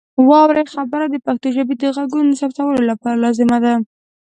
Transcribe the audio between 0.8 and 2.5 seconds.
برخه د پښتو ژبې د غږونو د